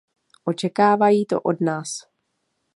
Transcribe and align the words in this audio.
Očekávají 0.43 1.25
to 1.25 1.41
od 1.41 1.61
nás. 1.61 2.03